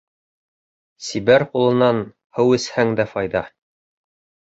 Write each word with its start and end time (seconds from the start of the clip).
Сибәр 1.09 1.45
ҡулынан 1.53 2.01
һыу 2.39 2.59
эсһәң 2.61 2.99
дә 3.01 3.09
файҙа. 3.15 3.49